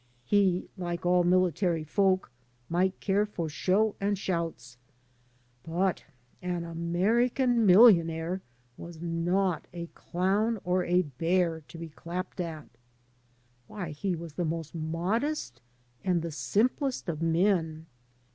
He, 0.25 0.67
like 0.79 1.05
all 1.05 1.23
military 1.23 1.83
folk, 1.83 2.31
might 2.69 2.99
care 2.99 3.23
for 3.23 3.47
show 3.49 3.93
and 4.01 4.17
shouts. 4.17 4.79
But 5.61 6.05
an 6.41 6.63
American 6.63 7.67
millionaire 7.67 8.41
was 8.77 8.99
not 8.99 9.67
a 9.71 9.85
clown 9.93 10.57
or 10.63 10.83
a 10.85 11.03
bear 11.03 11.61
to 11.67 11.77
be 11.77 11.89
clapped 11.89 12.39
at. 12.41 12.69
Why, 13.67 13.91
he 13.91 14.15
was 14.15 14.33
the 14.33 14.43
most 14.43 14.73
modest 14.73 15.61
and 16.03 16.23
the 16.23 16.31
simplest 16.31 17.07
of 17.07 17.21
men. 17.21 17.85